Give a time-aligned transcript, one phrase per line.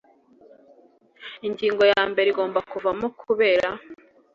[1.47, 3.69] Ingingo yambere igomba kuvamo kubera